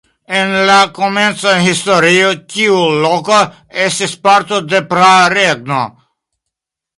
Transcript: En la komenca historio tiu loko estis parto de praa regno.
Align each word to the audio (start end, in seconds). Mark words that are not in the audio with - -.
En 0.37 0.53
la 0.67 0.75
komenca 0.99 1.51
historio 1.65 2.31
tiu 2.53 2.79
loko 3.03 3.43
estis 3.85 4.17
parto 4.25 4.63
de 4.73 4.81
praa 4.95 5.15
regno. 5.37 5.85